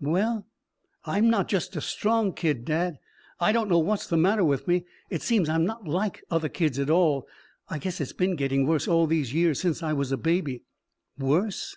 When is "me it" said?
4.68-5.20